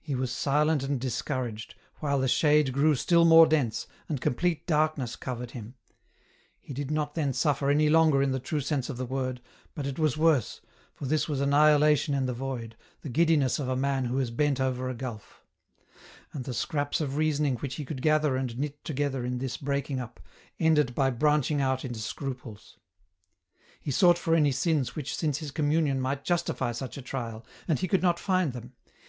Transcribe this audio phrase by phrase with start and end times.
[0.00, 5.16] He was silent and discouraged, while the shade grew still more dense, and complete darkness
[5.16, 5.74] covered him.
[6.60, 9.40] He did not then suffer any longer in the true sense of the word,
[9.74, 9.96] but EN ROUTE.
[9.96, 9.98] 247 it
[10.30, 10.60] was worse,
[10.94, 14.30] for this was annihilation in the void, the giddi ness of a man who is
[14.30, 15.42] bent over a gulf;
[16.32, 19.98] and the scraps of reasoning which he could gather and knit together in this breaking
[19.98, 20.20] up,
[20.60, 22.78] ended by branching out into scruples.
[23.80, 27.80] He sought for any sins which since his communion might justify such a trial, and
[27.80, 28.74] he could not find them.